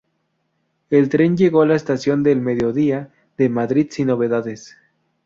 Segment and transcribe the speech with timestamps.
[0.89, 4.75] El tren llegó a la Estación del Mediodía de Madrid sin novedades.